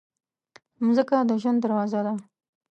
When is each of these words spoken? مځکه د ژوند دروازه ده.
مځکه 0.85 1.15
د 1.29 1.31
ژوند 1.41 1.57
دروازه 1.61 1.99
ده. 2.05 2.13